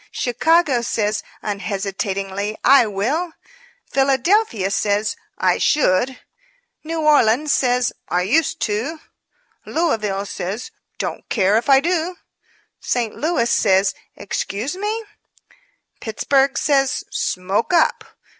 [0.11, 3.31] Chicago says, unhesitatingly, 'I will;' I
[3.91, 6.19] Philadelphia says, 'I should;'
[6.83, 8.99] New Orleans says, 'I used to;'
[9.63, 12.15] Louisville says, 'Don't care if I do;'
[12.79, 13.15] St.
[13.15, 15.05] Louis says, 'Excuse me;'
[15.99, 18.03] Pittsburg says, 'Smoke up.'